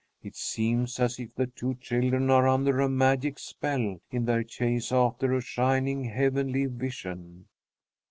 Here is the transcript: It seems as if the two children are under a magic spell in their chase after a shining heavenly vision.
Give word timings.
It 0.23 0.35
seems 0.35 0.99
as 0.99 1.19
if 1.19 1.35
the 1.35 1.45
two 1.45 1.75
children 1.75 2.31
are 2.31 2.47
under 2.47 2.79
a 2.79 2.89
magic 2.89 3.37
spell 3.37 4.01
in 4.09 4.25
their 4.25 4.43
chase 4.43 4.91
after 4.91 5.31
a 5.35 5.41
shining 5.41 6.05
heavenly 6.05 6.65
vision. 6.65 7.45